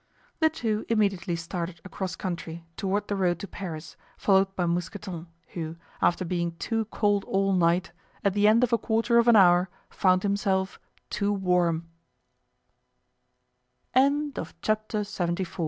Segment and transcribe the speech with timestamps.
[0.39, 5.75] The two immediately started across country toward the road to Paris, followed by Mousqueton, who,
[6.01, 7.91] after being too cold all night,
[8.23, 10.79] at the end of a quarter of an hour found himself
[11.11, 11.87] too warm.
[13.93, 15.35] Chapter LXXV.
[15.35, 15.57] The Return.